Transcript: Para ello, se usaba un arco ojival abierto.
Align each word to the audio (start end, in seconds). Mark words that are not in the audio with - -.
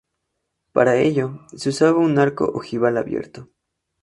Para 0.71 0.95
ello, 0.95 1.41
se 1.55 1.69
usaba 1.69 1.99
un 1.99 2.17
arco 2.17 2.45
ojival 2.51 2.97
abierto. 2.97 3.51